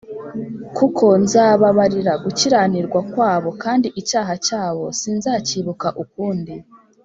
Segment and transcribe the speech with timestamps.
[0.77, 6.53] Kuko nzababarira gukiranirwa kwabo kandi icyaha cyabo sinzacyibuka ukundi